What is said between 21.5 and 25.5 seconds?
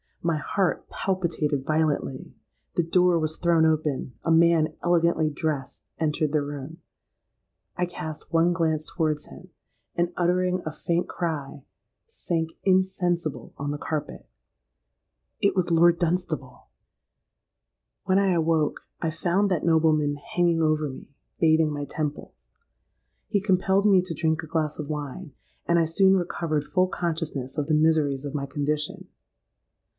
my temples. He compelled me to drink a glass of wine;